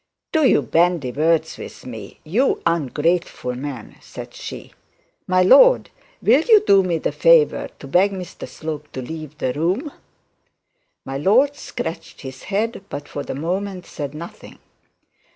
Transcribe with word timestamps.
'Do 0.31 0.43
you 0.47 0.63
bandy 0.63 1.11
words 1.11 1.59
with 1.59 1.85
me, 1.85 2.19
you 2.23 2.59
ungrateful 2.65 3.53
man?' 3.53 3.97
said 4.01 4.33
she. 4.33 4.73
'My 5.27 5.43
lord, 5.43 5.91
will 6.23 6.41
you 6.41 6.61
do 6.65 6.81
me 6.81 6.97
the 6.97 7.11
favour 7.11 7.69
to 7.77 7.85
beg 7.85 8.11
Mr 8.11 8.47
Slope 8.47 8.91
to 8.93 9.01
leave 9.03 9.37
the 9.37 9.53
room?' 9.53 9.91
My 11.05 11.17
lord 11.19 11.55
scratched 11.55 12.21
his 12.21 12.45
head, 12.45 12.83
but 12.89 13.07
for 13.07 13.21
the 13.21 13.35
moment 13.35 13.85
said 13.85 14.15
nothing. 14.15 14.57